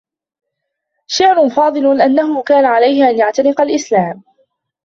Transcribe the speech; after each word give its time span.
شعر 1.07 1.49
فاضل 1.49 2.01
أنّه 2.01 2.43
كان 2.43 2.65
عليه 2.65 3.09
أن 3.09 3.17
يعتنق 3.17 3.61
الإسلام. 3.61 4.23